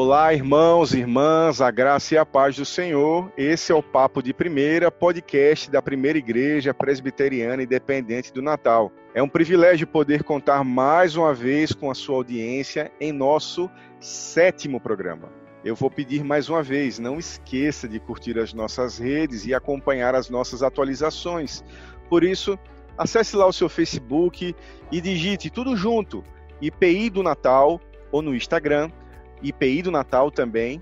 [0.00, 3.32] Olá, irmãos e irmãs, a graça e a paz do Senhor.
[3.36, 8.92] Esse é o Papo de Primeira, podcast da Primeira Igreja Presbiteriana Independente do Natal.
[9.12, 14.78] É um privilégio poder contar mais uma vez com a sua audiência em nosso sétimo
[14.78, 15.30] programa.
[15.64, 20.14] Eu vou pedir mais uma vez, não esqueça de curtir as nossas redes e acompanhar
[20.14, 21.64] as nossas atualizações.
[22.08, 22.56] Por isso,
[22.96, 24.54] acesse lá o seu Facebook
[24.92, 26.22] e digite tudo junto,
[26.62, 27.80] IPI do Natal,
[28.12, 28.92] ou no Instagram,
[29.42, 30.80] IPI do Natal também,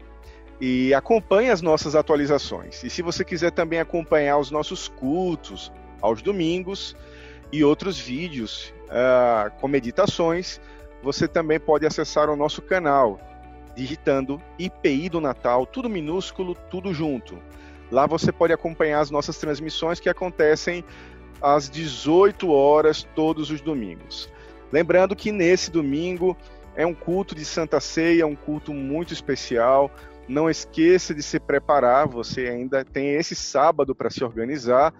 [0.60, 2.82] e acompanhe as nossas atualizações.
[2.82, 5.70] E se você quiser também acompanhar os nossos cultos
[6.00, 6.96] aos domingos
[7.52, 10.60] e outros vídeos uh, com meditações,
[11.02, 13.20] você também pode acessar o nosso canal,
[13.74, 17.38] digitando IPI do Natal, tudo minúsculo, tudo junto.
[17.90, 20.82] Lá você pode acompanhar as nossas transmissões que acontecem
[21.40, 24.28] às 18 horas todos os domingos.
[24.72, 26.36] Lembrando que nesse domingo
[26.76, 29.90] é um culto de Santa Ceia, um culto muito especial.
[30.28, 34.92] Não esqueça de se preparar, você ainda tem esse sábado para se organizar,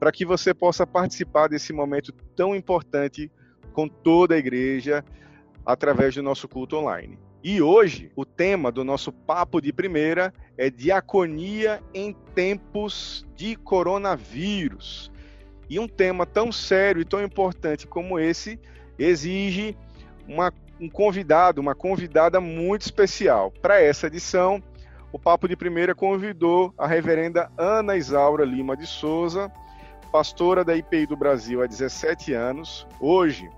[0.00, 3.30] para que você possa participar desse momento tão importante
[3.72, 5.04] com toda a igreja
[5.66, 7.18] através do nosso culto online.
[7.44, 15.12] E hoje, o tema do nosso papo de primeira é diaconia em tempos de coronavírus.
[15.70, 18.58] E um tema tão sério e tão importante como esse
[18.98, 19.76] exige
[20.26, 23.52] uma um convidado, uma convidada muito especial.
[23.62, 24.62] Para essa edição,
[25.12, 29.50] o Papo de Primeira convidou a reverenda Ana Isaura Lima de Souza,
[30.12, 33.50] pastora da IPI do Brasil há 17 anos, hoje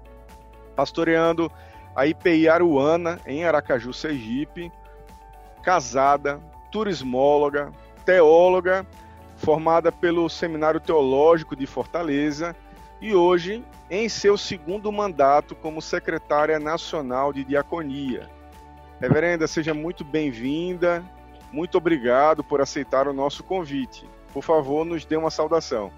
[0.75, 1.51] pastoreando
[1.95, 4.73] a IPI Aruana, em Aracaju, Sergipe,
[5.63, 6.41] casada,
[6.73, 7.71] turismóloga,
[8.05, 8.87] teóloga,
[9.37, 12.55] formada pelo Seminário Teológico de Fortaleza
[13.01, 18.29] e hoje em seu segundo mandato como secretária nacional de diaconia.
[19.01, 21.03] Reverenda, seja muito bem-vinda.
[21.51, 24.09] Muito obrigado por aceitar o nosso convite.
[24.33, 25.91] Por favor, nos dê uma saudação.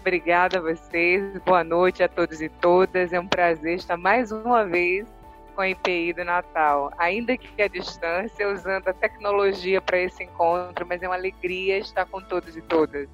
[0.00, 1.38] Obrigada a vocês.
[1.46, 3.12] Boa noite a todos e todas.
[3.12, 5.06] É um prazer estar mais uma vez
[5.54, 6.92] com a IPI do Natal.
[6.98, 12.04] Ainda que à distância, usando a tecnologia para esse encontro, mas é uma alegria estar
[12.06, 13.08] com todos e todas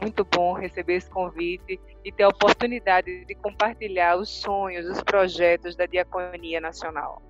[0.00, 5.74] muito bom receber esse convite e ter a oportunidade de compartilhar os sonhos, os projetos
[5.76, 7.22] da Diaconia Nacional.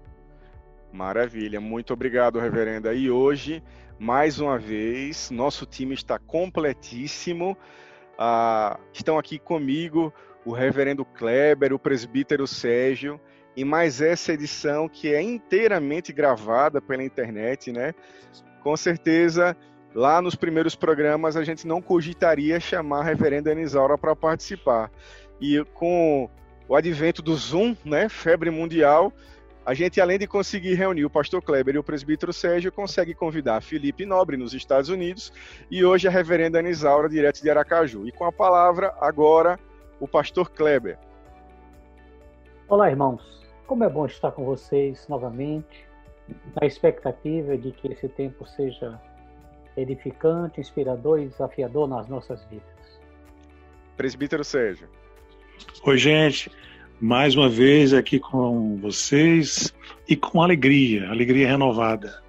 [0.92, 2.94] Maravilha, muito obrigado, reverenda.
[2.94, 3.62] E hoje,
[3.98, 7.56] mais uma vez, nosso time está completíssimo.
[8.18, 10.12] Ah, estão aqui comigo
[10.44, 13.20] o reverendo Kleber, o presbítero Sérgio,
[13.56, 17.94] e mais essa edição que é inteiramente gravada pela internet, né?
[18.62, 19.56] Com certeza
[19.96, 24.90] Lá nos primeiros programas a gente não cogitaria chamar a reverenda Anisaura para participar.
[25.40, 26.28] E com
[26.68, 29.10] o advento do Zoom, né, febre mundial,
[29.64, 33.62] a gente, além de conseguir reunir o pastor Kleber e o presbítero Sérgio, consegue convidar
[33.62, 35.32] Felipe Nobre nos Estados Unidos
[35.70, 38.06] e hoje a reverenda Anisaura, direto de Aracaju.
[38.06, 39.58] E com a palavra, agora,
[39.98, 40.98] o pastor Kleber.
[42.68, 43.22] Olá, irmãos.
[43.66, 45.88] Como é bom estar com vocês novamente,
[46.60, 49.00] na expectativa de que esse tempo seja
[49.76, 52.64] edificante, inspirador e desafiador nas nossas vidas.
[53.96, 54.88] Presbítero Sérgio.
[55.84, 56.50] Oi, gente.
[57.00, 59.74] Mais uma vez aqui com vocês
[60.08, 62.22] e com alegria, alegria renovada.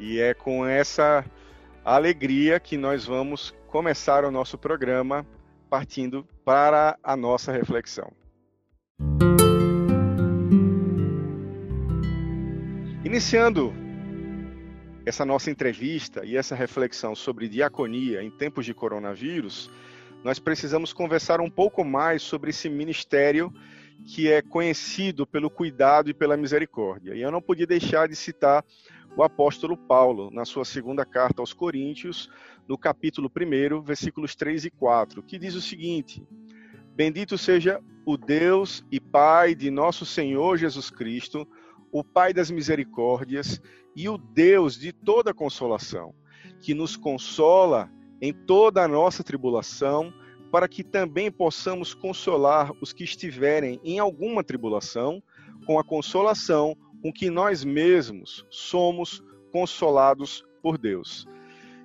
[0.00, 1.22] E é com essa
[1.84, 5.26] alegria que nós vamos começar o nosso programa
[5.68, 8.10] partindo para a nossa reflexão.
[13.04, 13.72] Iniciando
[15.06, 19.70] essa nossa entrevista e essa reflexão sobre diaconia em tempos de coronavírus,
[20.24, 23.54] nós precisamos conversar um pouco mais sobre esse ministério
[24.04, 27.14] que é conhecido pelo cuidado e pela misericórdia.
[27.14, 28.64] E eu não podia deixar de citar
[29.16, 32.28] o apóstolo Paulo, na sua segunda carta aos Coríntios,
[32.68, 36.26] no capítulo 1, versículos 3 e 4, que diz o seguinte:
[36.96, 41.46] Bendito seja o Deus e Pai de nosso Senhor Jesus Cristo,
[41.92, 43.60] o Pai das misericórdias
[43.94, 46.14] e o Deus de toda consolação,
[46.60, 47.90] que nos consola
[48.20, 50.12] em toda a nossa tribulação,
[50.50, 55.22] para que também possamos consolar os que estiverem em alguma tribulação,
[55.66, 59.22] com a consolação com que nós mesmos somos
[59.52, 61.26] consolados por Deus.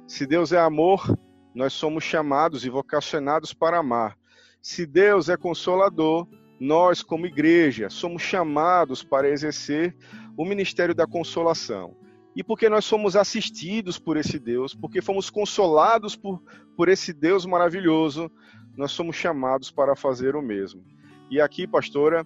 [0.08, 1.18] Se Deus é amor,
[1.54, 4.18] nós somos chamados e vocacionados para amar.
[4.62, 6.28] Se Deus é consolador,
[6.62, 9.96] nós, como igreja, somos chamados para exercer
[10.38, 11.98] o ministério da consolação.
[12.36, 16.42] E porque nós somos assistidos por esse Deus, porque fomos consolados por,
[16.78, 18.32] por esse Deus maravilhoso,
[18.78, 20.84] nós somos chamados para fazer o mesmo.
[21.32, 22.26] E aqui, pastora,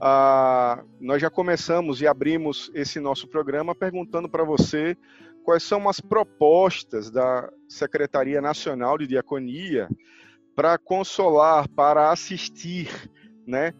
[0.00, 4.96] Ah, nós já começamos e abrimos esse nosso programa perguntando para você
[5.44, 9.88] quais são as propostas da Secretaria Nacional de Diaconia
[10.54, 12.88] para consolar, para assistir,
[13.46, 13.72] né,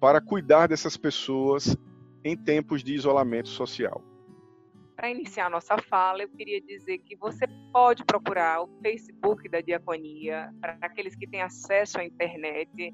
[0.00, 1.76] para cuidar dessas pessoas
[2.24, 4.02] em tempos de isolamento social.
[4.96, 10.52] Para iniciar nossa fala, eu queria dizer que você pode procurar o Facebook da Diaconia,
[10.60, 12.92] para aqueles que têm acesso à internet.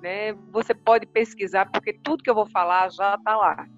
[0.00, 0.32] Né?
[0.50, 3.68] Você pode pesquisar, porque tudo que eu vou falar já está lá.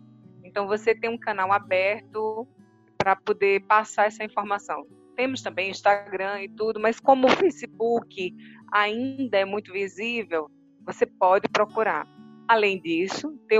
[0.44, 2.46] Então, você tem um canal aberto
[2.96, 4.87] para poder passar essa informação.
[5.17, 8.32] Temos também Instagram e tudo, mas como o Facebook
[8.73, 10.49] ainda é muito visível,
[10.84, 12.06] você pode procurar.
[12.46, 13.58] Além disso, tem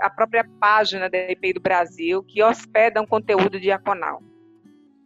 [0.00, 4.22] a própria página da EPI do Brasil, que hospeda um conteúdo diaconal.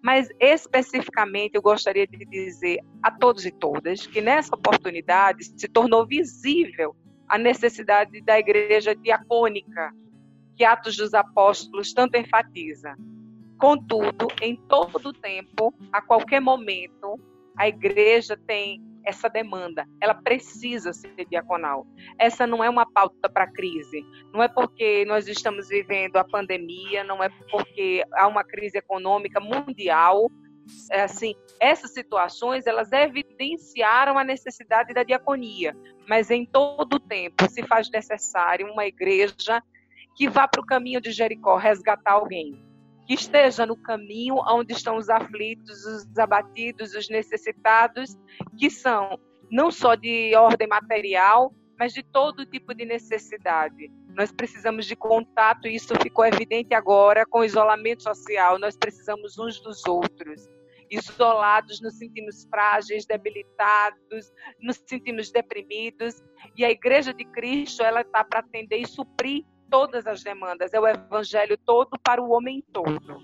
[0.02, 6.06] Mas, especificamente, eu gostaria de dizer a todos e todas que nessa oportunidade se tornou
[6.06, 6.94] visível
[7.26, 9.90] a necessidade da igreja diacônica,
[10.54, 12.94] que Atos dos Apóstolos tanto enfatiza.
[13.58, 17.18] Contudo, em todo o tempo, a qualquer momento,
[17.56, 19.86] a igreja tem essa demanda.
[20.00, 21.86] Ela precisa ser diaconal.
[22.18, 24.04] Essa não é uma pauta para crise.
[24.32, 29.40] Não é porque nós estamos vivendo a pandemia, não é porque há uma crise econômica
[29.40, 30.30] mundial.
[30.90, 35.76] É assim, essas situações elas evidenciaram a necessidade da diaconia,
[36.08, 39.62] mas em todo tempo se faz necessário uma igreja
[40.16, 42.63] que vá para o caminho de Jericó resgatar alguém
[43.06, 48.16] que esteja no caminho onde estão os aflitos, os abatidos, os necessitados,
[48.58, 49.18] que são
[49.50, 53.90] não só de ordem material, mas de todo tipo de necessidade.
[54.08, 58.58] Nós precisamos de contato, e isso ficou evidente agora com o isolamento social.
[58.58, 60.48] Nós precisamos uns dos outros.
[60.90, 66.22] Isolados, nos sentimos frágeis, debilitados, nos sentimos deprimidos.
[66.56, 69.44] E a Igreja de Cristo, ela está para atender e suprir
[69.74, 73.20] todas as demandas, é o evangelho todo para o homem todo.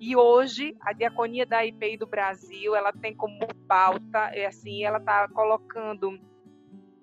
[0.00, 4.96] E hoje a diaconia da IPI do Brasil, ela tem como pauta, é assim, ela
[4.96, 6.18] está colocando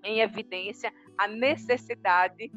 [0.03, 2.51] em evidência a necessidade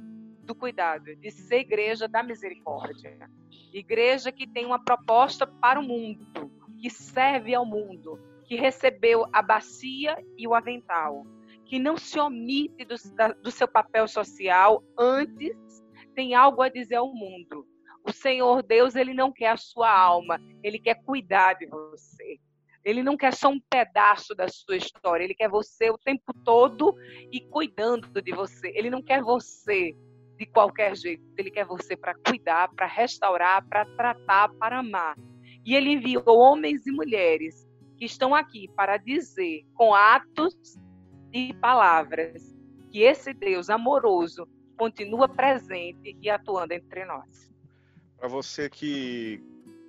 [0.44, 3.29] do cuidado, de ser igreja da misericórdia.
[3.71, 6.50] Igreja que tem uma proposta para o mundo,
[6.81, 11.26] que serve ao mundo, que recebeu a bacia e o avental,
[11.67, 12.94] que não se omite do,
[13.43, 15.83] do seu papel social antes
[16.14, 17.66] tem algo a dizer ao mundo.
[18.06, 22.38] O Senhor Deus, ele não quer a sua alma, ele quer cuidar de você.
[22.84, 26.94] Ele não quer só um pedaço da sua história, ele quer você o tempo todo
[27.32, 28.70] e cuidando de você.
[28.75, 29.96] Ele não quer você
[30.38, 35.16] de qualquer jeito, ele quer você para cuidar, para restaurar, para tratar, para amar.
[35.64, 37.66] E ele enviou homens e mulheres
[37.96, 40.55] que estão aqui para dizer com atos
[41.32, 42.55] e palavras
[42.90, 44.46] que esse Deus amoroso
[44.76, 47.50] continua presente e atuando entre nós.
[48.19, 49.43] Para você que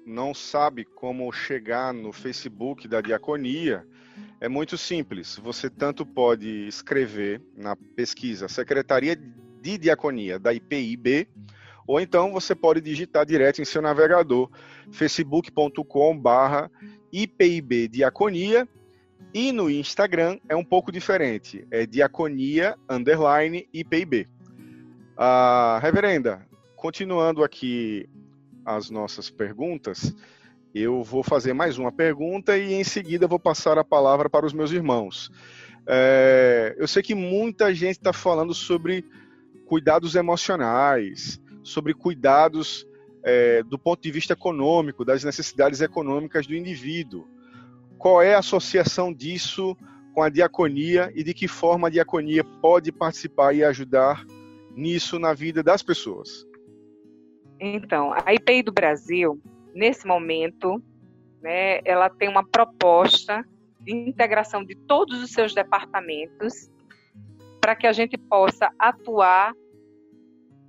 [0.05, 3.85] não sabe como chegar no Facebook da Diaconia,
[4.39, 5.37] é muito simples.
[5.37, 11.27] Você tanto pode escrever na pesquisa Secretaria de Diaconia da IPIB,
[11.87, 14.49] ou então você pode digitar direto em seu navegador
[14.91, 16.69] facebook.com/barra
[17.11, 18.67] IPIB Diaconia
[19.33, 24.27] e no Instagram é um pouco diferente, é diaconia underline IPIB.
[25.17, 26.45] A reverenda,
[26.75, 28.05] continuando aqui
[28.65, 30.13] as nossas perguntas,
[30.73, 34.51] eu vou fazer mais uma pergunta e em seguida vou passar a palavra para os
[34.51, 35.31] meus irmãos.
[35.87, 39.05] É, eu sei que muita gente está falando sobre
[39.65, 42.85] cuidados emocionais, sobre cuidados
[43.23, 47.25] é, do ponto de vista econômico, das necessidades econômicas do indivíduo.
[47.97, 49.77] Qual é a associação disso
[50.13, 54.25] com a diaconia e de que forma a diaconia pode participar e ajudar
[54.75, 56.45] nisso na vida das pessoas?
[57.59, 59.41] Então, a IPI do Brasil,
[59.73, 60.83] nesse momento,
[61.41, 63.45] né, ela tem uma proposta
[63.79, 66.69] de integração de todos os seus departamentos
[67.61, 69.53] para que a gente possa atuar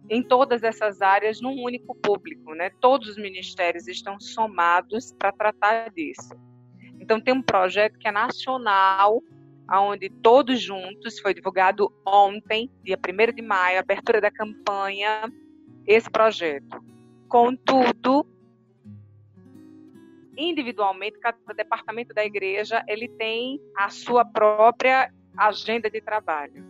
[0.09, 2.71] em todas essas áreas num único público, né?
[2.81, 6.31] Todos os ministérios estão somados para tratar disso.
[7.01, 9.23] Então tem um projeto que é nacional
[9.71, 15.31] onde todos juntos, foi divulgado ontem, dia 1 de maio, abertura da campanha,
[15.87, 16.85] esse projeto.
[17.29, 18.27] Contudo,
[20.37, 26.65] individualmente, cada departamento da igreja, ele tem a sua própria agenda de trabalho.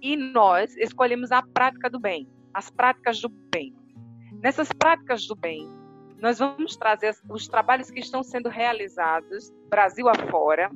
[0.00, 3.74] E nós escolhemos a prática do bem, as práticas do bem.
[4.40, 5.68] Nessas práticas do bem,
[6.18, 10.70] nós vamos trazer os trabalhos que estão sendo realizados Brasil afora,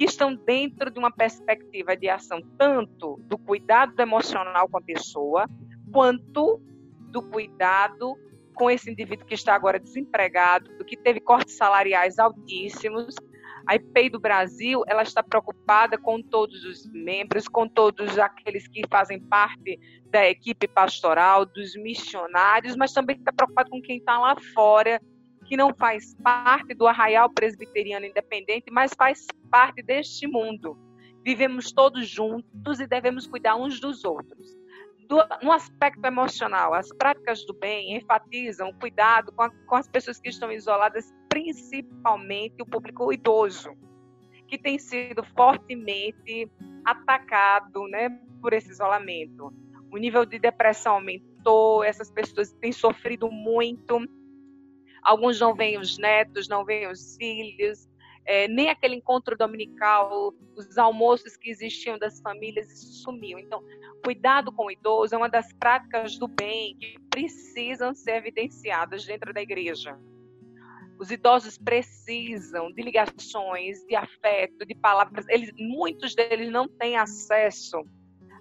[0.00, 5.46] que estão dentro de uma perspectiva de ação tanto do cuidado emocional com a pessoa,
[5.92, 6.58] quanto
[7.10, 8.16] do cuidado
[8.54, 13.14] com esse indivíduo que está agora desempregado, que teve cortes salariais altíssimos.
[13.66, 18.80] A IPEI do Brasil, ela está preocupada com todos os membros, com todos aqueles que
[18.88, 24.34] fazem parte da equipe pastoral, dos missionários, mas também está preocupada com quem está lá
[24.54, 24.98] fora,
[25.50, 30.78] que não faz parte do arraial presbiteriano independente, mas faz parte deste mundo.
[31.24, 34.56] Vivemos todos juntos e devemos cuidar uns dos outros
[35.10, 39.88] do, no aspecto emocional, as práticas do bem enfatizam o cuidado com, a, com as
[39.88, 43.72] pessoas que estão isoladas, principalmente o público idoso,
[44.46, 46.48] que tem sido fortemente
[46.84, 48.08] atacado né,
[48.40, 49.52] por esse isolamento.
[49.90, 53.98] O nível de depressão aumentou, essas pessoas têm sofrido muito.
[55.02, 57.88] Alguns não veem os netos, não veem os filhos,
[58.26, 63.38] é, nem aquele encontro dominical, os almoços que existiam das famílias, isso sumiu.
[63.38, 63.62] Então,
[64.04, 69.32] cuidado com o idoso é uma das práticas do bem que precisam ser evidenciadas dentro
[69.32, 69.98] da igreja.
[70.98, 75.26] Os idosos precisam de ligações, de afeto, de palavras.
[75.28, 77.82] Eles, muitos deles não têm acesso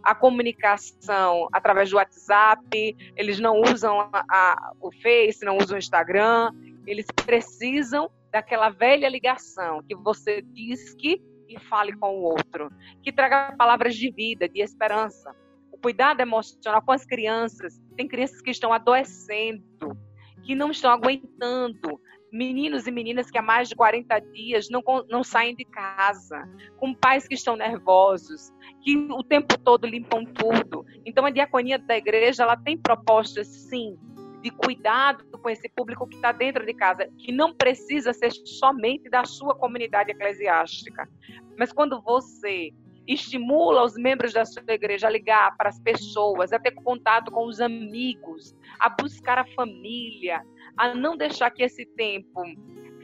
[0.03, 5.79] à comunicação através do WhatsApp, eles não usam a, a, o Face, não usam o
[5.79, 6.51] Instagram.
[6.85, 13.11] Eles precisam daquela velha ligação que você diz que e fale com o outro, que
[13.11, 15.35] traga palavras de vida, de esperança.
[15.71, 17.81] O cuidado emocional com as crianças.
[17.97, 19.97] Tem crianças que estão adoecendo,
[20.43, 21.99] que não estão aguentando.
[22.31, 26.93] Meninos e meninas que há mais de 40 dias não, não saem de casa, com
[26.93, 30.85] pais que estão nervosos, que o tempo todo limpam tudo.
[31.05, 33.97] Então, a diaconia da igreja ela tem propostas, sim,
[34.41, 39.09] de cuidado com esse público que está dentro de casa, que não precisa ser somente
[39.09, 41.09] da sua comunidade eclesiástica.
[41.57, 42.71] Mas quando você
[43.07, 47.45] estimula os membros da sua igreja a ligar para as pessoas, a ter contato com
[47.45, 50.43] os amigos, a buscar a família,
[50.77, 52.43] a não deixar que esse tempo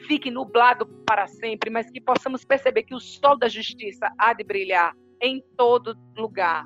[0.08, 4.44] fique nublado para sempre, mas que possamos perceber que o sol da justiça há de
[4.44, 6.66] brilhar em todo lugar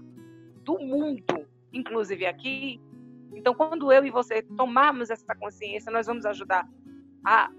[0.63, 2.81] do mundo, inclusive aqui,
[3.39, 6.67] então, quando eu e você tomarmos essa consciência, nós vamos ajudar
[7.25, 7.49] a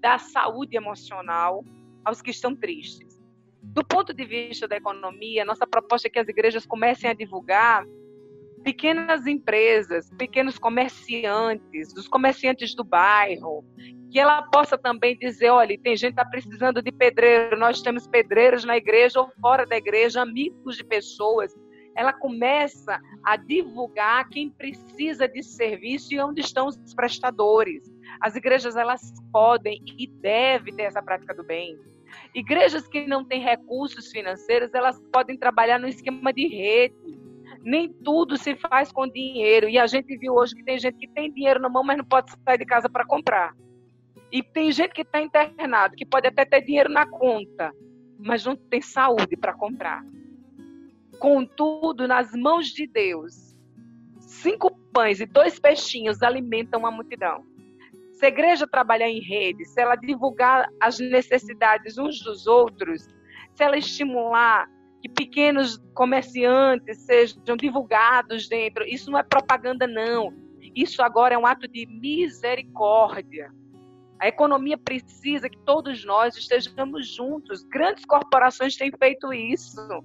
[0.00, 1.64] dar saúde emocional
[2.04, 3.13] aos que estão tristes.
[3.72, 7.84] Do ponto de vista da economia, nossa proposta é que as igrejas comecem a divulgar
[8.62, 13.64] pequenas empresas, pequenos comerciantes, os comerciantes do bairro,
[14.10, 18.06] que ela possa também dizer, olha, tem gente que está precisando de pedreiro, nós temos
[18.06, 21.54] pedreiros na igreja ou fora da igreja, amigos de pessoas
[21.96, 27.84] ela começa a divulgar quem precisa de serviço e onde estão os prestadores.
[28.20, 31.78] As igrejas elas podem e devem ter essa prática do bem.
[32.34, 36.94] Igrejas que não têm recursos financeiros, elas podem trabalhar no esquema de rede.
[37.62, 39.68] Nem tudo se faz com dinheiro.
[39.68, 42.04] E a gente viu hoje que tem gente que tem dinheiro na mão, mas não
[42.04, 43.54] pode sair de casa para comprar.
[44.32, 47.72] E tem gente que está internado, que pode até ter dinheiro na conta,
[48.18, 50.02] mas não tem saúde para comprar.
[51.20, 53.56] Contudo, nas mãos de Deus,
[54.18, 57.44] cinco pães e dois peixinhos alimentam a multidão.
[58.24, 63.02] Se a igreja trabalhar em rede, se ela divulgar as necessidades uns dos outros,
[63.52, 64.66] se ela estimular
[65.02, 70.32] que pequenos comerciantes sejam divulgados dentro, isso não é propaganda, não.
[70.74, 73.52] Isso agora é um ato de misericórdia.
[74.18, 77.62] A economia precisa que todos nós estejamos juntos.
[77.64, 80.02] Grandes corporações têm feito isso.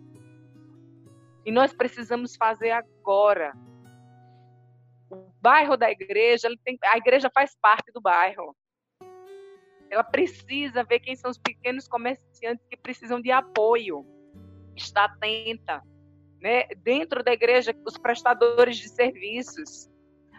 [1.46, 3.54] E nós precisamos fazer agora.
[5.10, 8.56] O bairro da igreja, tem, a igreja faz parte do bairro.
[9.90, 14.06] Ela precisa ver quem são os pequenos comerciantes que precisam de apoio.
[14.76, 15.82] Está atenta.
[16.40, 16.68] Né?
[16.78, 19.90] Dentro da igreja, os prestadores de serviços.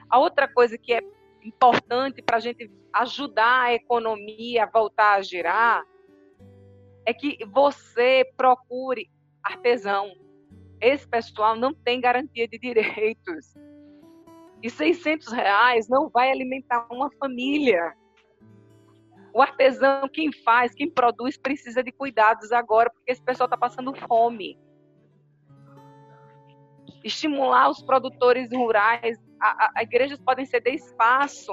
[0.08, 1.00] A outra coisa que é
[1.42, 5.84] importante para a gente ajudar a economia a voltar a girar
[7.04, 9.10] é que você procure
[9.42, 10.12] artesão
[10.80, 13.54] esse pessoal não tem garantia de direitos.
[14.62, 17.94] E 600 reais não vai alimentar uma família.
[19.32, 23.94] O artesão, quem faz, quem produz, precisa de cuidados agora, porque esse pessoal está passando
[24.06, 24.58] fome.
[27.04, 29.18] Estimular os produtores rurais.
[29.40, 31.52] A, a, a igrejas podem ceder espaço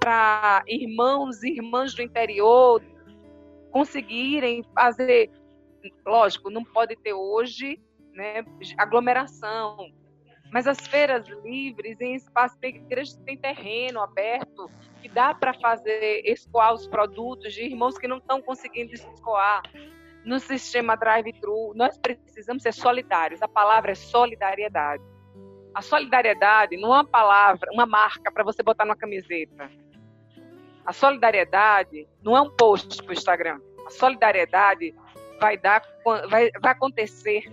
[0.00, 2.82] para irmãos e irmãs do interior
[3.70, 5.30] conseguirem fazer.
[6.06, 7.80] Lógico, não pode ter hoje
[8.12, 8.44] né,
[8.76, 9.92] aglomeração.
[10.52, 15.54] Mas as feiras livres, em espaço, tem igrejas que tem terreno aberto, que dá para
[15.54, 19.62] fazer escoar os produtos de irmãos que não estão conseguindo escoar
[20.26, 21.72] no sistema drive-thru.
[21.74, 23.40] Nós precisamos ser solidários.
[23.40, 25.02] A palavra é solidariedade.
[25.74, 29.70] A solidariedade não é uma palavra, uma marca para você botar numa camiseta.
[30.84, 33.58] A solidariedade não é um post para o Instagram.
[33.86, 34.94] A solidariedade
[35.40, 37.44] vai, dar, vai, vai acontecer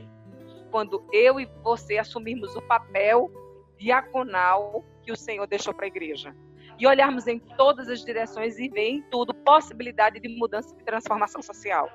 [0.70, 3.32] quando eu e você assumirmos o papel
[3.78, 6.36] diaconal que o Senhor deixou para a igreja.
[6.78, 11.42] E olharmos em todas as direções e ver em tudo possibilidade de mudança e transformação
[11.42, 11.90] social.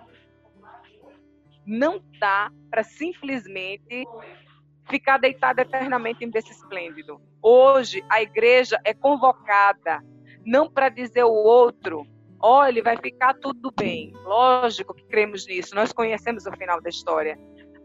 [1.67, 4.05] Não dá para simplesmente
[4.89, 7.21] ficar deitado eternamente em berço esplêndido.
[7.43, 10.03] Hoje, a igreja é convocada
[10.45, 12.07] não para dizer o outro,
[12.41, 14.13] olha, vai ficar tudo bem.
[14.25, 17.39] Lógico que cremos nisso, nós conhecemos o final da história.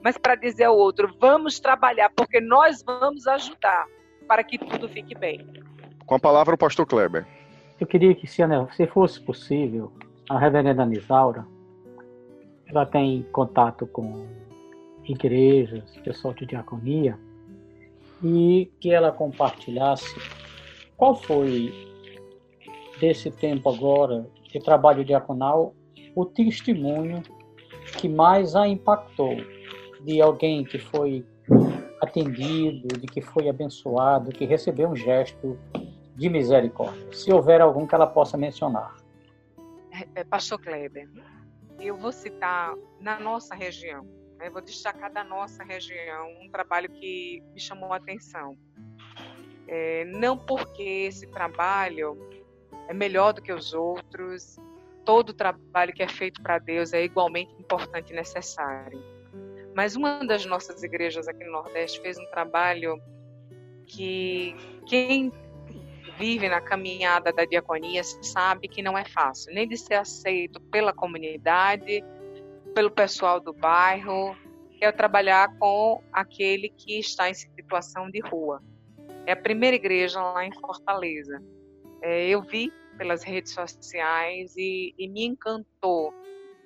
[0.03, 3.85] Mas para dizer ao outro, vamos trabalhar, porque nós vamos ajudar
[4.27, 5.45] para que tudo fique bem.
[6.05, 7.27] Com a palavra, o pastor Kleber.
[7.79, 9.91] Eu queria que, se fosse possível,
[10.29, 11.45] a reverenda Nisaura,
[12.67, 14.27] ela tem contato com
[15.03, 17.17] igrejas, pessoal de diaconia,
[18.23, 20.15] e que ela compartilhasse
[20.95, 21.73] qual foi,
[22.99, 25.73] desse tempo agora, de trabalho diaconal,
[26.15, 27.23] o testemunho
[27.97, 29.37] que mais a impactou
[30.01, 31.25] de alguém que foi
[32.01, 35.59] atendido, de que foi abençoado, que recebeu um gesto
[36.15, 37.13] de misericórdia.
[37.13, 38.95] Se houver algum que ela possa mencionar.
[39.91, 41.09] É, é, Pastor Kleber,
[41.79, 44.05] eu vou citar na nossa região,
[44.37, 48.57] né, vou destacar da nossa região um trabalho que me chamou a atenção.
[49.67, 52.17] É, não porque esse trabalho
[52.87, 54.57] é melhor do que os outros,
[55.05, 59.18] todo trabalho que é feito para Deus é igualmente importante e necessário.
[59.79, 63.01] Mas uma das nossas igrejas aqui no Nordeste fez um trabalho
[63.87, 64.53] que
[64.85, 65.31] quem
[66.17, 70.91] vive na caminhada da diaconia sabe que não é fácil, nem de ser aceito pela
[70.91, 72.03] comunidade,
[72.75, 74.35] pelo pessoal do bairro,
[74.81, 78.61] é trabalhar com aquele que está em situação de rua.
[79.25, 81.41] É a primeira igreja lá em Fortaleza.
[82.01, 86.13] É, eu vi pelas redes sociais e, e me encantou.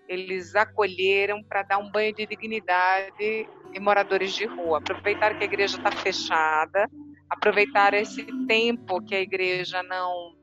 [0.08, 4.78] Eles acolheram para dar um banho de dignidade em moradores de rua.
[4.80, 6.90] Aproveitar que a igreja está fechada,
[7.30, 10.36] aproveitar esse tempo que a igreja não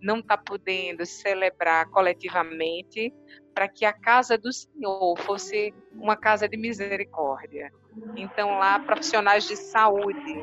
[0.00, 3.12] não está podendo celebrar coletivamente
[3.54, 7.72] para que a casa do Senhor fosse uma casa de misericórdia.
[8.14, 10.34] Então lá profissionais de saúde,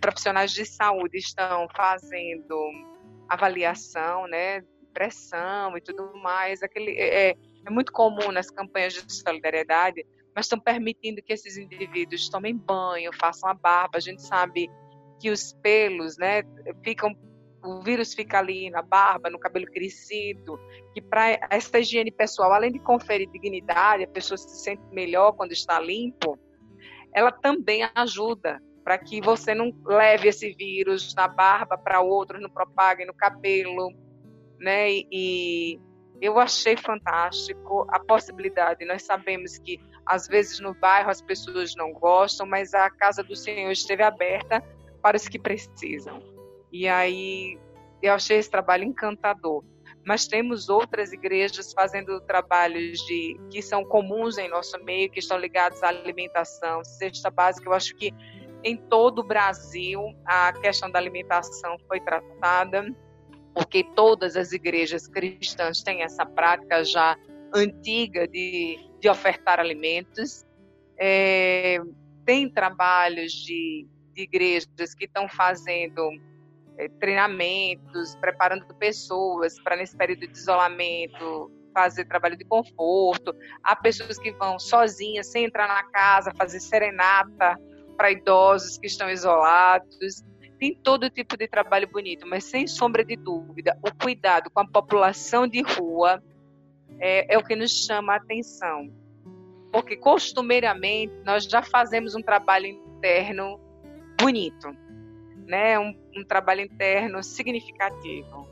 [0.00, 2.54] profissionais de saúde estão fazendo
[3.28, 4.62] avaliação, né,
[4.92, 6.62] pressão e tudo mais.
[6.62, 7.34] Aquele é,
[7.66, 13.12] é muito comum nas campanhas de solidariedade, mas estão permitindo que esses indivíduos tomem banho,
[13.12, 13.98] façam a barba.
[13.98, 14.70] A gente sabe
[15.18, 16.42] que os pelos, né,
[16.82, 17.14] ficam
[17.62, 20.58] o vírus fica ali na barba, no cabelo crescido,
[20.94, 25.52] que para essa higiene pessoal, além de conferir dignidade, a pessoa se sente melhor quando
[25.52, 26.38] está limpo,
[27.12, 32.48] ela também ajuda para que você não leve esse vírus na barba para outros, não
[32.48, 33.92] propague no cabelo,
[34.58, 34.90] né?
[34.90, 35.78] E,
[36.20, 38.84] eu achei fantástico a possibilidade.
[38.84, 43.34] Nós sabemos que às vezes no bairro as pessoas não gostam, mas a casa do
[43.34, 44.62] Senhor esteve aberta
[45.02, 46.22] para os que precisam.
[46.70, 47.58] E aí
[48.02, 49.64] eu achei esse trabalho encantador.
[50.04, 55.38] Mas temos outras igrejas fazendo trabalhos de que são comuns em nosso meio, que estão
[55.38, 57.68] ligados à alimentação, cesta básica.
[57.68, 58.12] Eu acho que
[58.64, 62.84] em todo o Brasil a questão da alimentação foi tratada,
[63.54, 67.16] porque todas as igrejas cristãs têm essa prática já
[67.54, 70.44] antiga de, de ofertar alimentos.
[70.98, 71.78] É,
[72.24, 76.10] tem trabalhos de de igrejas que estão fazendo
[76.78, 83.32] é, treinamentos, preparando pessoas para nesse período de isolamento fazer trabalho de conforto.
[83.62, 87.56] Há pessoas que vão sozinhas, sem entrar na casa, fazer serenata
[87.96, 90.24] para idosos que estão isolados.
[90.60, 94.68] Tem todo tipo de trabalho bonito, mas sem sombra de dúvida, o cuidado com a
[94.68, 96.22] população de rua
[96.98, 98.92] é, é o que nos chama a atenção.
[99.72, 103.58] Porque costumeiramente nós já fazemos um trabalho interno
[104.20, 104.76] bonito,
[105.46, 105.78] né?
[105.78, 108.46] Um, um trabalho interno significativo.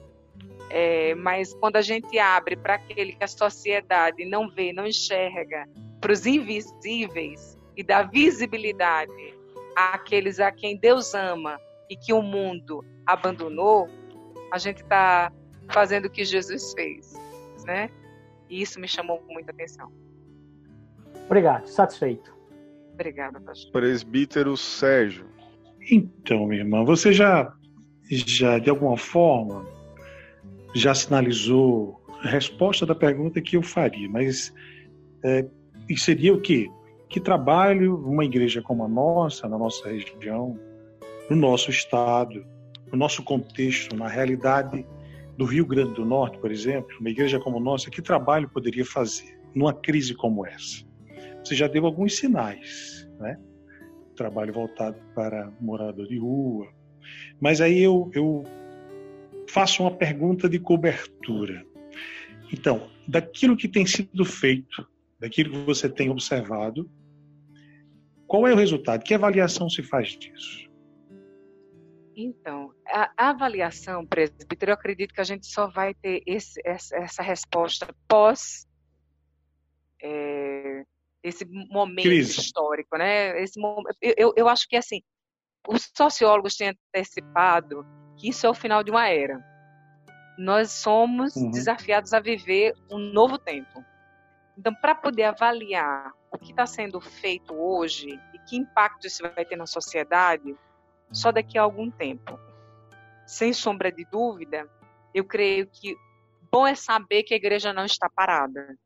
[0.71, 5.69] É, mas quando a gente abre para aquele que a sociedade não vê, não enxerga,
[6.01, 9.35] para os invisíveis e dá visibilidade
[9.77, 13.89] àqueles a quem Deus ama e que o mundo abandonou,
[14.53, 15.33] a gente está
[15.71, 17.15] fazendo o que Jesus fez,
[17.65, 17.91] né?
[18.49, 19.91] E isso me chamou muita atenção.
[21.27, 22.35] Obrigado, satisfeito.
[22.95, 23.71] Obrigada, pastor.
[23.73, 25.27] Presbítero Sérgio.
[25.91, 27.55] Então, minha irmã, você já,
[28.11, 29.67] já de alguma forma,
[30.75, 34.53] já sinalizou a resposta da pergunta que eu faria, mas
[35.23, 35.47] é,
[35.97, 36.69] seria o quê?
[37.09, 40.59] Que trabalho uma igreja como a nossa, na nossa região,
[41.29, 42.47] no nosso estado,
[42.91, 44.85] no nosso contexto, na realidade
[45.37, 48.85] do Rio Grande do Norte, por exemplo, uma igreja como a nossa, que trabalho poderia
[48.85, 50.85] fazer numa crise como essa?
[51.45, 53.39] Você já deu alguns sinais, né?
[54.17, 56.69] Trabalho voltado para morador de rua.
[57.41, 58.45] Mas aí eu, eu
[59.49, 61.65] faço uma pergunta de cobertura.
[62.53, 64.87] Então, daquilo que tem sido feito,
[65.21, 66.91] daquilo que você tem observado,
[68.27, 69.03] qual é o resultado?
[69.03, 70.68] Que avaliação se faz disso?
[72.21, 77.23] Então, a, avaliação, presbítero, eu acredito que a gente só vai ter esse, essa, essa,
[77.23, 78.67] resposta pós
[80.03, 80.83] é,
[81.23, 82.41] esse momento Crise.
[82.41, 83.41] histórico, né?
[83.41, 83.61] Esse,
[84.03, 85.01] eu, eu acho que assim,
[85.69, 89.39] os sociólogos têm antecipado que isso é o final de uma era.
[90.37, 91.53] Nós somos uhum.
[91.53, 93.85] desafiados a viver um novo tempo.
[94.57, 99.45] Então, para poder avaliar o que está sendo feito hoje e que impacto isso vai
[99.45, 100.57] ter na sociedade,
[101.13, 102.39] só daqui a algum tempo.
[103.27, 104.69] Sem sombra de dúvida,
[105.15, 105.97] eu creio que
[106.51, 108.77] bom é saber que a igreja não está parada.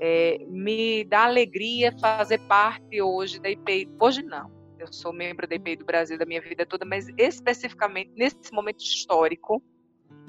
[0.00, 3.88] É, me dá alegria fazer parte hoje da IPI.
[4.00, 8.10] Hoje não, eu sou membro da IPI do Brasil da minha vida toda, mas especificamente
[8.16, 9.62] nesse momento histórico,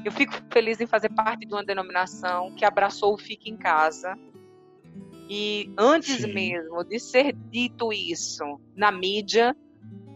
[0.06, 4.16] eu fico feliz em fazer parte de uma denominação que abraçou o Fique em Casa.
[5.30, 6.34] E antes Sim.
[6.34, 9.56] mesmo de ser dito isso na mídia,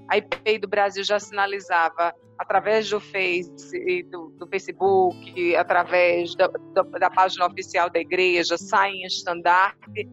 [0.09, 6.83] a IPI do Brasil já sinalizava através do Face, do, do Facebook, através da, da,
[6.83, 10.07] da, página oficial da igreja, sai em estandarte,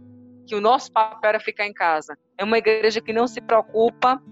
[0.46, 2.16] que o nosso papel era ficar em casa.
[2.38, 4.22] É uma igreja que não se preocupa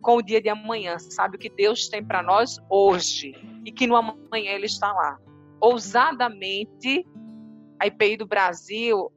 [0.00, 3.86] com o dia de amanhã, sabe o que Deus tem para nós hoje e que
[3.86, 5.18] no amanhã Ele está lá.
[5.60, 7.06] Ousadamente,
[7.78, 9.12] a IPI do Brasil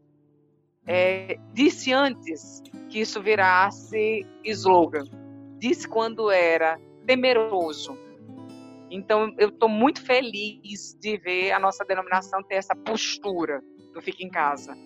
[0.85, 5.22] é, disse antes que isso virasse slogan.
[5.63, 7.97] Disse quando era temeroso.
[8.91, 14.25] Então, eu estou muito feliz de ver a nossa denominação ter essa postura do Fica
[14.25, 14.77] em Casa.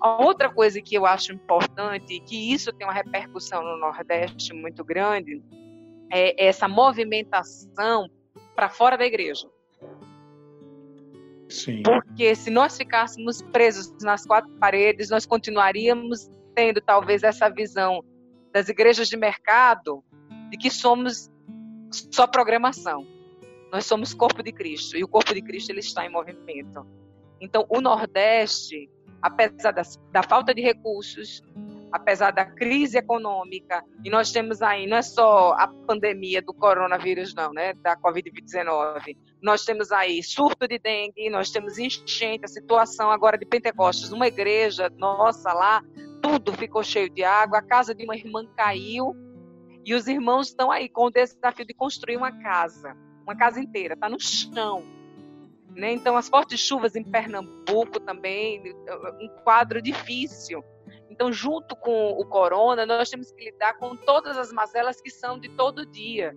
[0.00, 4.82] A outra coisa que eu acho importante, que isso tem uma repercussão no Nordeste muito
[4.84, 5.40] grande,
[6.12, 8.10] é essa movimentação
[8.56, 9.48] para fora da igreja.
[11.48, 11.84] Sim.
[11.84, 18.04] Porque se nós ficássemos presos nas quatro paredes, nós continuaríamos tendo talvez essa visão
[18.52, 20.02] das igrejas de mercado
[20.50, 21.30] de que somos
[21.90, 23.06] só programação.
[23.72, 26.86] Nós somos corpo de Cristo e o corpo de Cristo ele está em movimento.
[27.40, 28.88] Então, o Nordeste,
[29.20, 31.42] apesar das, da falta de recursos,
[31.92, 37.34] apesar da crise econômica, e nós temos aí não é só a pandemia do coronavírus,
[37.34, 39.16] não, né, da Covid-19.
[39.42, 44.26] Nós temos aí surto de dengue, nós temos enchente, a situação agora de Pentecostes, uma
[44.26, 45.82] igreja nossa lá,
[46.22, 49.14] tudo ficou cheio de água, a casa de uma irmã caiu,
[49.86, 53.94] e os irmãos estão aí com o desafio de construir uma casa, uma casa inteira,
[53.94, 54.82] está no chão.
[55.70, 55.92] Né?
[55.92, 58.74] Então, as fortes chuvas em Pernambuco também,
[59.20, 60.64] um quadro difícil.
[61.08, 65.38] Então, junto com o corona, nós temos que lidar com todas as mazelas que são
[65.38, 66.36] de todo dia.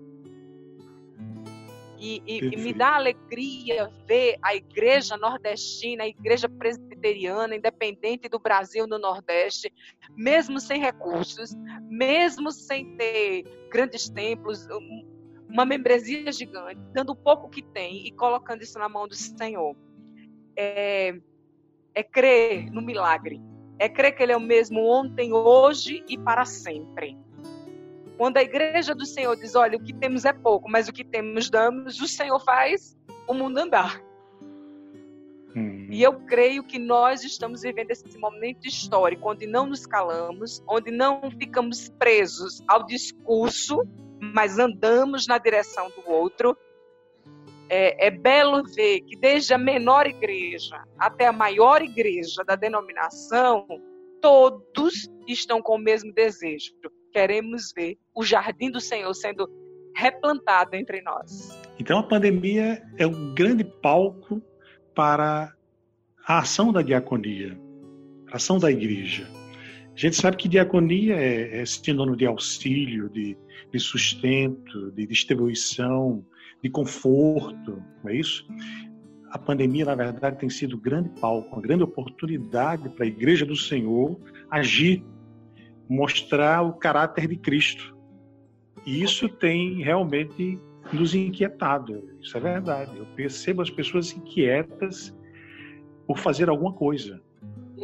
[1.99, 8.39] E, e, e, me dá alegria ver a igreja nordestina, a igreja presbiteriana, independente do
[8.39, 9.73] Brasil no Nordeste,
[10.15, 11.53] mesmo sem recursos,
[11.89, 14.65] mesmo sem ter grandes templos,
[15.49, 19.75] uma membresia gigante, dando o pouco que tem e colocando isso na mão do Senhor.
[20.55, 21.19] É,
[21.93, 23.41] é crer no milagre,
[23.77, 27.17] é crer que Ele é o mesmo ontem, hoje e para sempre.
[28.19, 31.05] Quando a igreja do Senhor diz: olha, o que temos é pouco, mas o que
[31.05, 34.03] temos damos, o Senhor faz o mundo andar.
[35.55, 35.88] Hum.
[35.89, 40.91] E eu creio que nós estamos vivendo esse momento histórico onde não nos calamos, onde
[40.91, 43.88] não ficamos presos ao discurso,
[44.19, 46.58] mas andamos na direção do outro.
[47.69, 53.65] É, é, belo ver que desde a menor igreja até a maior igreja da denominação,
[54.19, 56.73] todos estão com o mesmo desejo,
[57.12, 59.50] queremos ver o jardim do Senhor sendo
[59.95, 61.50] replantado entre nós.
[61.80, 64.41] Então a pandemia é um grande palco
[64.95, 65.54] para
[66.28, 67.60] a ação da diaconia,
[68.32, 69.28] a ação da igreja.
[69.93, 73.38] A gente sabe que diaconia é, é sinônimo de auxílio, de,
[73.72, 76.26] de sustento, de distribuição,
[76.63, 78.48] de conforto, não é isso?
[79.32, 83.45] A pandemia, na verdade, tem sido um grande palco, uma grande oportunidade para a Igreja
[83.45, 84.19] do Senhor
[84.50, 85.04] agir
[85.89, 87.97] mostrar o caráter de Cristo.
[88.86, 90.60] E isso tem realmente
[90.93, 92.10] nos inquietado.
[92.21, 92.97] Isso é verdade.
[92.97, 95.15] Eu percebo as pessoas inquietas
[96.08, 97.21] por fazer alguma coisa.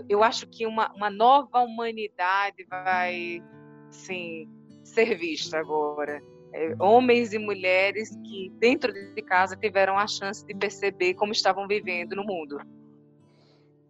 [0.07, 3.43] Eu acho que uma, uma nova humanidade vai
[3.89, 4.47] sim,
[4.83, 6.21] ser vista agora.
[6.55, 11.67] é, homens e mulheres que dentro de casa tiveram a chance de perceber como estavam
[11.67, 12.57] vivendo no mundo.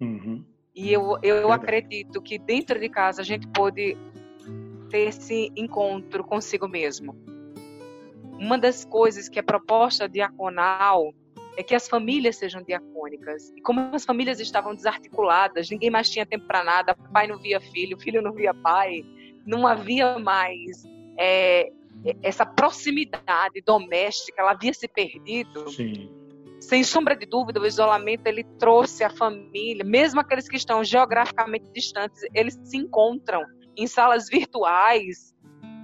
[0.02, 0.44] Uhum.
[0.76, 3.98] E eu, eu acredito que dentro de casa a gente pode
[4.90, 7.16] ter esse encontro consigo mesmo.
[8.38, 11.14] Uma das coisas que é proposta diaconal
[11.58, 13.50] é que as famílias sejam diacônicas.
[13.56, 17.62] E como as famílias estavam desarticuladas, ninguém mais tinha tempo para nada, pai não via
[17.62, 19.06] filho, filho não via pai,
[19.46, 20.84] não havia mais
[21.18, 21.72] é,
[22.22, 25.70] essa proximidade doméstica, ela havia se perdido.
[25.70, 26.25] Sim.
[26.60, 31.70] Sem sombra de dúvida, o isolamento ele trouxe a família, mesmo aqueles que estão geograficamente
[31.72, 33.44] distantes, eles se encontram
[33.78, 35.36] em salas virtuais,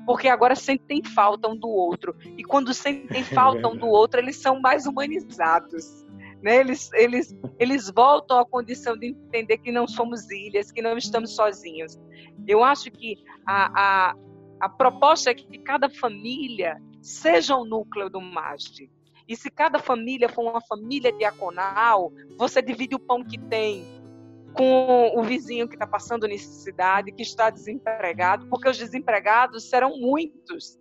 [0.06, 2.16] porque agora sentem falta um do outro.
[2.38, 6.06] E quando sentem falta um do outro, eles são mais humanizados.
[6.42, 6.58] Né?
[6.58, 11.36] Eles, eles, eles voltam à condição de entender que não somos ilhas, que não estamos
[11.36, 12.00] sozinhos.
[12.48, 14.16] Eu acho que a, a,
[14.60, 18.90] a proposta é que cada família seja o núcleo do MAST.
[19.32, 23.86] E se cada família for uma família diaconal, você divide o pão que tem
[24.54, 30.78] com o vizinho que está passando necessidade, que está desempregado, porque os desempregados serão muitos.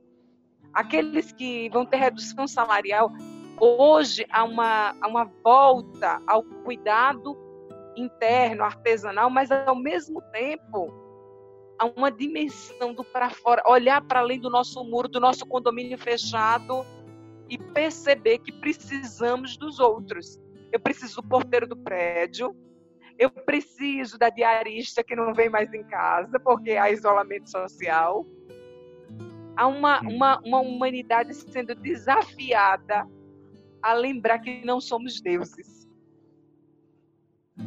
[0.75, 3.13] Aqueles que vão ter redução salarial,
[3.61, 7.39] hoje há uma, há uma volta ao cuidado
[7.97, 10.93] interno, artesanal, mas ao mesmo tempo
[11.79, 15.97] há uma dimensão do para fora, olhar para além do nosso muro, do nosso condomínio
[15.97, 16.85] fechado
[17.51, 20.41] e perceber que precisamos dos outros.
[20.73, 22.57] Eu preciso do porteiro do prédio,
[23.19, 28.25] eu preciso da diarista que não vem mais em casa porque há isolamento social.
[29.57, 33.07] Há uma, uma, uma humanidade sendo desafiada
[33.83, 35.87] a lembrar que não somos deuses.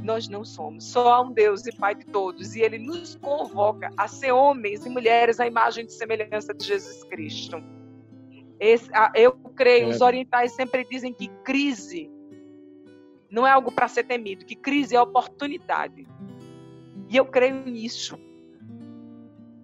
[0.02, 0.86] Nós não somos.
[0.86, 2.56] Só há um Deus e Pai de todos.
[2.56, 7.04] E Ele nos convoca a ser homens e mulheres à imagem e semelhança de Jesus
[7.04, 7.58] Cristo.
[8.66, 12.10] Esse, eu creio, os orientais sempre dizem que crise
[13.30, 16.08] não é algo para ser temido, que crise é oportunidade.
[17.10, 18.18] E eu creio nisso.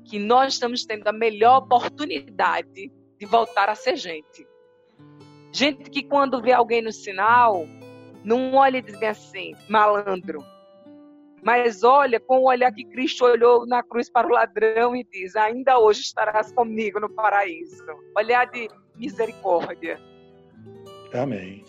[0.04, 4.46] Que nós estamos tendo a melhor oportunidade de voltar a ser gente.
[5.54, 7.66] Gente que quando vê alguém no sinal,
[8.22, 10.44] não olha e diz assim, malandro.
[11.42, 15.38] Mas olha com o olhar que Cristo olhou na cruz para o ladrão e diz:
[15.38, 17.82] Ainda hoje estarás comigo no paraíso.
[18.18, 18.68] Olhar de
[19.00, 20.00] misericórdia.
[21.14, 21.66] Amém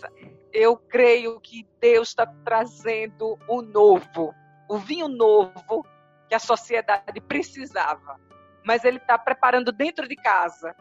[0.53, 4.33] eu creio que Deus está trazendo o novo,
[4.69, 5.85] o vinho novo
[6.27, 8.19] que a sociedade precisava.
[8.63, 10.75] Mas Ele está preparando dentro de casa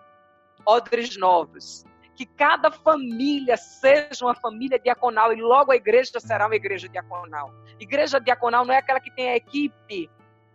[0.66, 1.84] odres novos.
[2.14, 7.50] Que cada família seja uma família diaconal e logo a igreja será uma igreja diaconal.
[7.78, 10.10] Igreja diaconal não é aquela que tem a equipe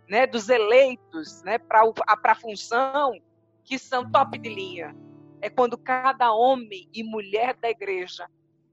[0.08, 3.18] né, dos eleitos né, para a função
[3.64, 4.94] que são top de linha.
[5.46, 8.26] É quando cada homem e mulher da igreja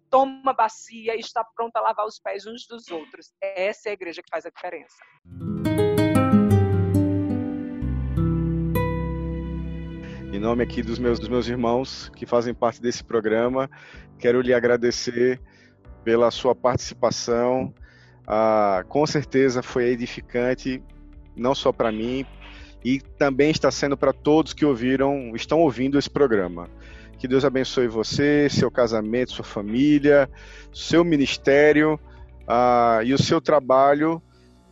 [0.09, 3.31] toma a bacia e está pronta a lavar os pés uns dos outros.
[3.39, 4.97] Essa é a igreja que faz a diferença.
[10.33, 13.69] Em nome aqui dos meus, dos meus irmãos que fazem parte desse programa,
[14.17, 15.39] quero lhe agradecer
[16.03, 17.71] pela sua participação.
[18.25, 20.81] Ah, com certeza foi edificante,
[21.35, 22.25] não só para mim,
[22.83, 26.69] e também está sendo para todos que ouviram, estão ouvindo esse programa.
[27.17, 30.29] Que Deus abençoe você, seu casamento, sua família,
[30.73, 31.99] seu ministério
[32.43, 34.21] uh, e o seu trabalho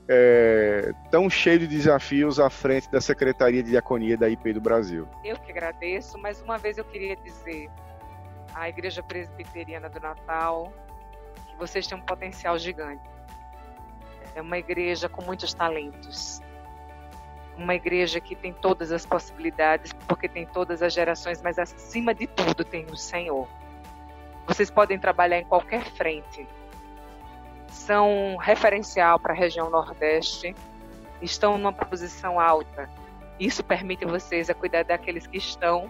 [0.10, 5.08] é, tão cheio de desafios à frente da Secretaria de Diaconia da IP do Brasil.
[5.24, 6.18] Eu que agradeço.
[6.18, 7.70] Mais uma vez eu queria dizer
[8.54, 10.74] à Igreja Presbiteriana do Natal
[11.50, 13.10] que vocês têm um potencial gigante.
[14.36, 16.42] É uma igreja com muitos talentos
[17.58, 22.28] uma igreja que tem todas as possibilidades, porque tem todas as gerações, mas acima de
[22.28, 23.48] tudo tem o Senhor.
[24.48, 26.48] Vocês podem trabalhar em qualquer frente.
[27.68, 30.56] São referencial para a região Nordeste,
[31.22, 32.90] estão numa posição alta.
[33.40, 35.90] Isso permite vocês a cuidar daqueles que estão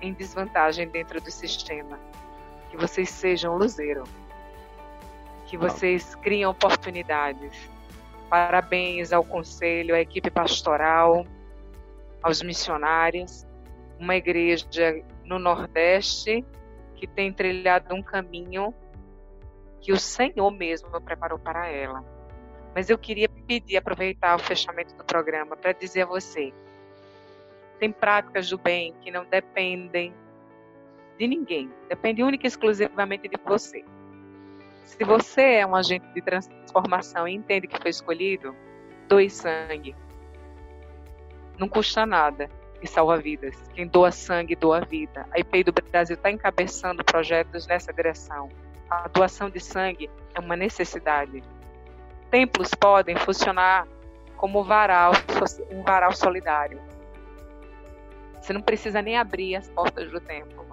[0.00, 1.98] em desvantagem dentro do sistema.
[2.70, 4.04] Que vocês sejam luzeiro.
[5.46, 7.73] Que vocês criem oportunidades
[8.34, 11.24] Parabéns ao conselho, à equipe pastoral,
[12.20, 13.46] aos missionários,
[13.96, 14.66] uma igreja
[15.22, 16.44] no Nordeste
[16.96, 18.74] que tem trilhado um caminho
[19.80, 22.04] que o Senhor mesmo preparou para ela.
[22.74, 26.52] Mas eu queria pedir, aproveitar o fechamento do programa para dizer a você:
[27.78, 30.12] tem práticas do bem que não dependem
[31.16, 33.84] de ninguém, depende única e exclusivamente de você.
[34.84, 38.54] Se você é um agente de transformação e entende que foi escolhido,
[39.08, 39.96] doe sangue.
[41.58, 42.48] Não custa nada.
[42.82, 43.56] e salva vidas.
[43.72, 45.26] Quem doa sangue, doa vida.
[45.32, 48.50] A IPI do Brasil está encabeçando projetos nessa direção.
[48.90, 51.42] A doação de sangue é uma necessidade.
[52.30, 53.88] Templos podem funcionar
[54.36, 55.12] como varal,
[55.70, 56.78] um varal solidário.
[58.38, 60.66] Você não precisa nem abrir as portas do templo.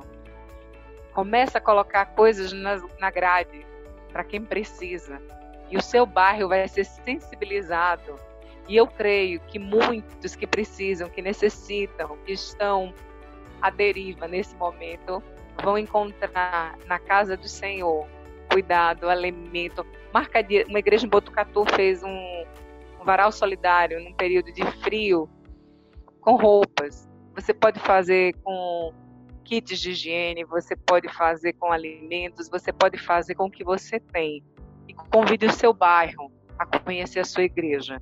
[1.13, 3.65] Começa a colocar coisas na, na grade
[4.11, 5.21] para quem precisa.
[5.69, 8.19] E o seu bairro vai ser sensibilizado
[8.67, 12.93] e eu creio que muitos que precisam, que necessitam, que estão
[13.61, 15.21] à deriva nesse momento,
[15.61, 18.07] vão encontrar na casa do Senhor
[18.51, 19.85] cuidado, alimento.
[20.13, 22.45] Marca de, uma igreja em Botucatu fez um,
[22.99, 25.29] um varal solidário num período de frio
[26.19, 27.09] com roupas.
[27.35, 28.93] Você pode fazer com
[29.43, 33.99] kits de higiene, você pode fazer com alimentos, você pode fazer com o que você
[33.99, 34.43] tem.
[34.87, 38.01] E convide o seu bairro a conhecer a sua igreja.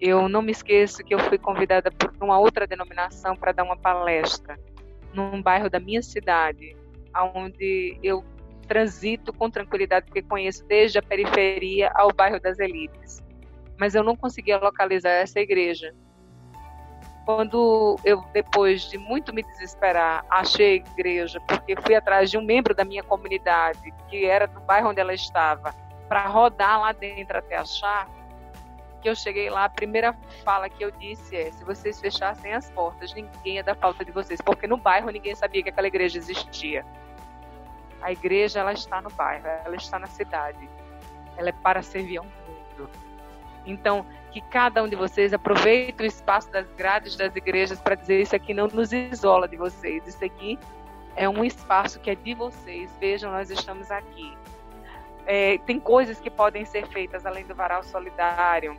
[0.00, 3.76] Eu não me esqueço que eu fui convidada por uma outra denominação para dar uma
[3.76, 4.58] palestra
[5.14, 6.76] num bairro da minha cidade,
[7.34, 8.22] onde eu
[8.66, 13.22] transito com tranquilidade, porque conheço desde a periferia ao bairro das elites.
[13.78, 15.94] Mas eu não conseguia localizar essa igreja.
[17.26, 22.42] Quando eu, depois de muito me desesperar, achei a igreja, porque fui atrás de um
[22.42, 25.74] membro da minha comunidade, que era do bairro onde ela estava,
[26.08, 28.08] para rodar lá dentro até achar,
[29.02, 32.70] que eu cheguei lá, a primeira fala que eu disse é: se vocês fechassem as
[32.70, 36.18] portas, ninguém ia dar falta de vocês, porque no bairro ninguém sabia que aquela igreja
[36.18, 36.84] existia.
[38.00, 40.68] A igreja ela está no bairro, ela está na cidade.
[41.36, 42.90] Ela é para servir ao mundo.
[43.66, 48.20] Então, que cada um de vocês aproveite o espaço das grades das igrejas para dizer
[48.20, 50.06] isso aqui não nos isola de vocês.
[50.06, 50.58] Isso aqui
[51.16, 52.90] é um espaço que é de vocês.
[53.00, 54.32] Vejam, nós estamos aqui.
[55.26, 58.76] É, tem coisas que podem ser feitas além do varal solidário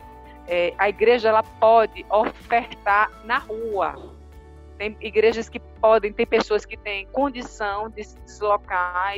[0.48, 4.16] é, a igreja ela pode ofertar na rua.
[4.78, 9.14] Tem igrejas que podem, tem pessoas que têm condição de se deslocar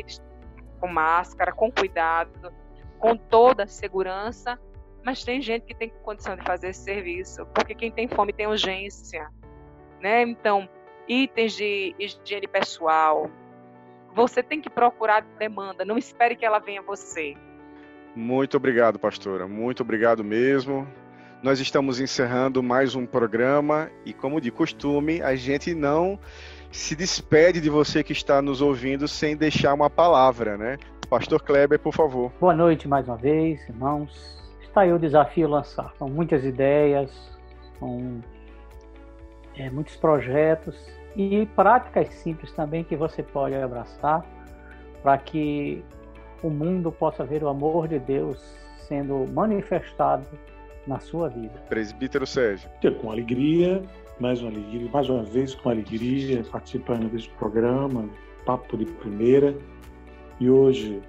[0.81, 2.53] com máscara, com cuidado,
[2.99, 4.59] com toda a segurança,
[5.05, 8.47] mas tem gente que tem condição de fazer esse serviço, porque quem tem fome tem
[8.47, 9.29] urgência,
[10.01, 10.23] né?
[10.23, 10.69] Então,
[11.09, 13.31] itens de higiene pessoal,
[14.15, 17.37] você tem que procurar demanda, não espere que ela venha a você.
[18.15, 19.47] Muito obrigado, pastora.
[19.47, 20.87] Muito obrigado mesmo.
[21.43, 26.19] Nós estamos encerrando mais um programa e, como de costume, a gente não
[26.71, 30.77] se despede de você que está nos ouvindo sem deixar uma palavra, né?
[31.09, 32.31] Pastor Kleber, por favor.
[32.39, 34.39] Boa noite mais uma vez, irmãos.
[34.71, 35.93] Está aí o desafio lançar.
[35.99, 37.11] São muitas ideias,
[37.77, 38.23] são
[39.57, 40.77] é, muitos projetos
[41.17, 44.25] e práticas simples também que você pode abraçar
[45.03, 45.85] para que
[46.41, 48.39] o mundo possa ver o amor de Deus
[48.87, 50.25] sendo manifestado
[50.87, 51.65] na sua vida.
[51.69, 52.71] Presbítero Sérgio.
[53.01, 53.83] Com alegria,
[54.21, 58.09] mais uma alegria, mais uma vez com alegria, participando desse programa,
[58.47, 59.53] Papo de Primeira,
[60.39, 61.03] e hoje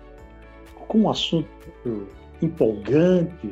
[0.87, 1.47] com um assunto
[2.41, 3.51] empolgante,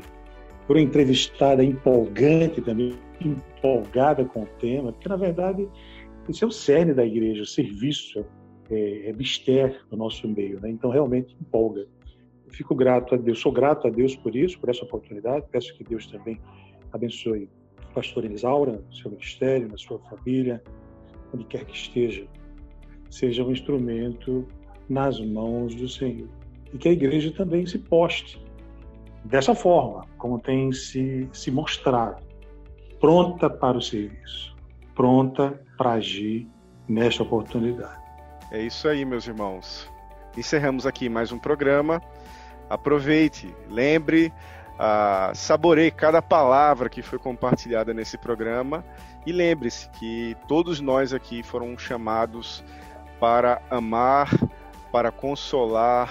[0.65, 5.67] por uma entrevistada empolgante também, empolgada com o tema, porque na verdade
[6.27, 8.25] esse é o cerne da igreja, o serviço
[8.69, 10.69] é, é mistério no nosso meio, né?
[10.69, 11.87] então realmente empolga
[12.51, 15.45] fico grato a Deus, sou grato a Deus por isso, por essa oportunidade.
[15.51, 16.39] Peço que Deus também
[16.91, 20.61] abençoe a pastora Isaura, seu ministério, na sua família,
[21.33, 22.25] onde quer que esteja.
[23.09, 24.45] Seja um instrumento
[24.87, 26.27] nas mãos do Senhor.
[26.73, 28.41] E que a igreja também se poste
[29.23, 32.21] dessa forma, como tem se, se mostrado,
[32.99, 34.55] pronta para o serviço,
[34.95, 36.47] pronta para agir
[36.87, 37.99] nesta oportunidade.
[38.51, 39.89] É isso aí, meus irmãos.
[40.37, 42.01] Encerramos aqui mais um programa
[42.69, 44.31] aproveite, lembre,
[44.75, 48.85] uh, saboreie cada palavra que foi compartilhada nesse programa
[49.25, 52.63] e lembre-se que todos nós aqui foram chamados
[53.19, 54.29] para amar,
[54.91, 56.09] para consolar,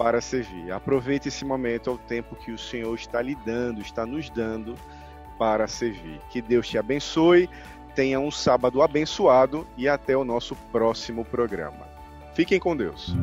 [0.00, 0.72] para servir.
[0.72, 4.74] Aproveite esse momento, ao tempo que o Senhor está lhe dando, está nos dando
[5.38, 6.18] para servir.
[6.30, 7.50] Que Deus te abençoe,
[7.94, 11.86] tenha um sábado abençoado e até o nosso próximo programa.
[12.32, 13.14] Fiquem com Deus.